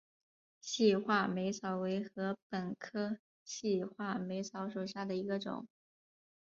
[0.59, 5.67] 细画眉草为禾本科细画眉草属下的一个种。